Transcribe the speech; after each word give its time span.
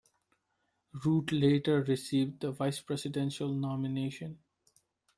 Root 1.05 1.31
later 1.31 1.83
received 1.83 2.39
the 2.39 2.51
vice-presidential 2.51 3.49
nomination. 3.53 4.39